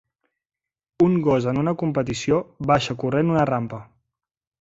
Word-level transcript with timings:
Un 1.07 1.17
gos 1.27 1.45
en 1.51 1.59
una 1.63 1.73
competició 1.81 2.39
baixa 2.71 2.97
corrent 3.05 3.31
una 3.35 3.45
rampa. 3.51 3.81